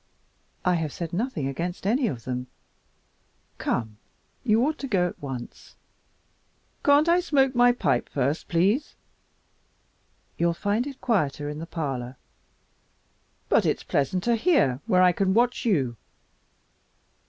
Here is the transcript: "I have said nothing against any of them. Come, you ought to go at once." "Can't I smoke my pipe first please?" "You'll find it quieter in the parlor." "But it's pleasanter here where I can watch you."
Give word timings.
"I 0.65 0.73
have 0.73 0.91
said 0.91 1.13
nothing 1.13 1.45
against 1.47 1.85
any 1.85 2.07
of 2.07 2.23
them. 2.23 2.47
Come, 3.59 3.97
you 4.43 4.65
ought 4.65 4.79
to 4.79 4.87
go 4.87 5.05
at 5.07 5.21
once." 5.21 5.75
"Can't 6.83 7.07
I 7.07 7.19
smoke 7.19 7.53
my 7.53 7.71
pipe 7.71 8.09
first 8.09 8.47
please?" 8.47 8.95
"You'll 10.39 10.55
find 10.55 10.87
it 10.87 11.01
quieter 11.01 11.49
in 11.49 11.59
the 11.59 11.67
parlor." 11.67 12.17
"But 13.47 13.63
it's 13.63 13.83
pleasanter 13.83 14.33
here 14.33 14.81
where 14.87 15.03
I 15.03 15.11
can 15.11 15.35
watch 15.35 15.65
you." 15.65 15.97